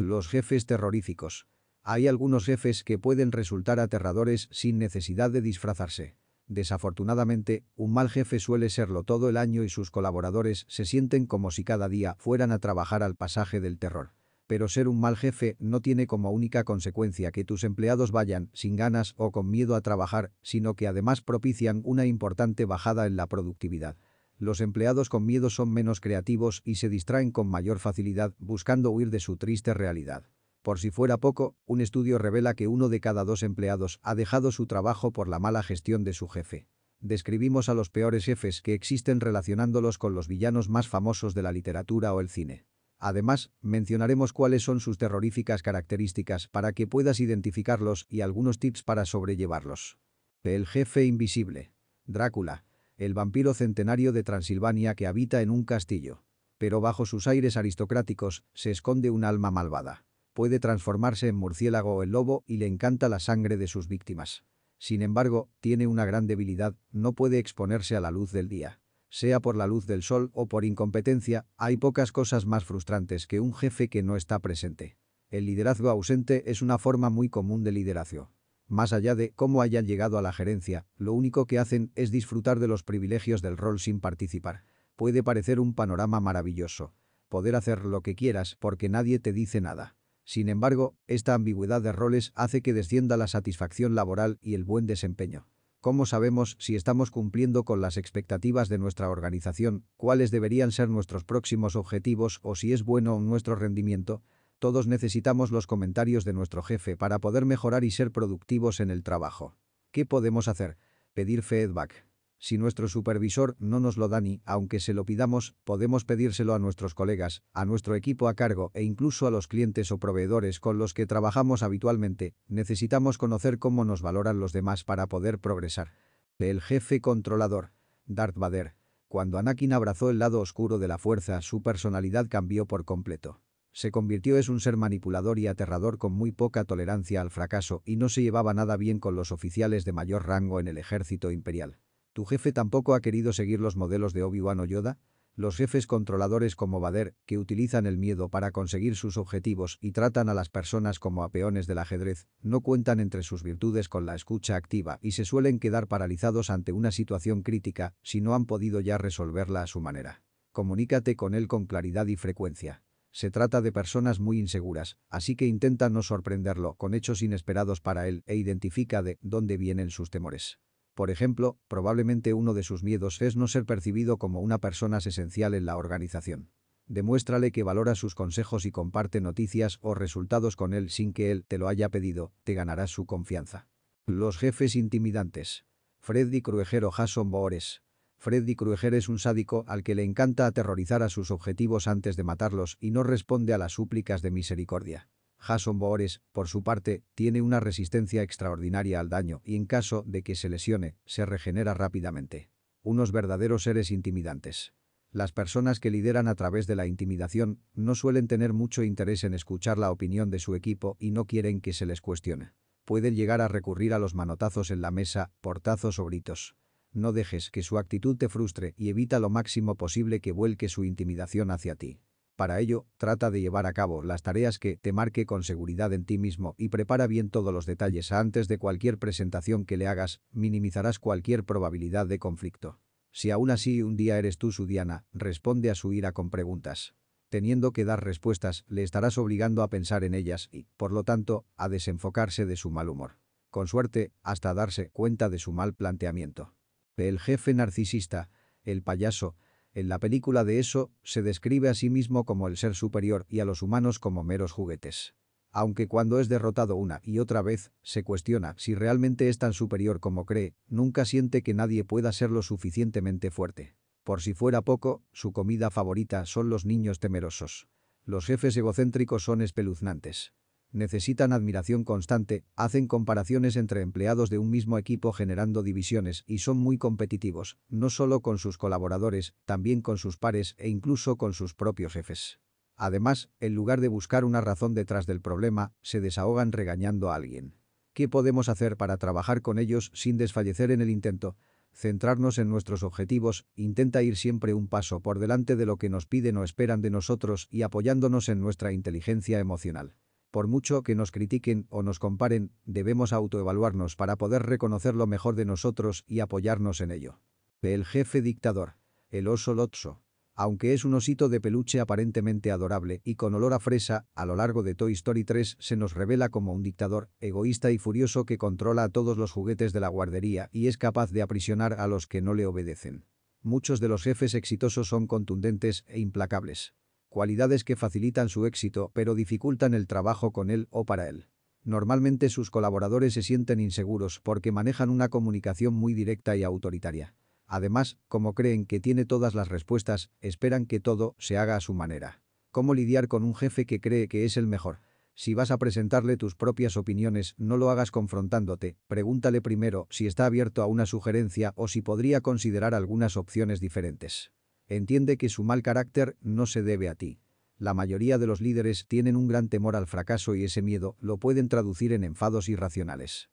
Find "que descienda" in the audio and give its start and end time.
92.60-93.16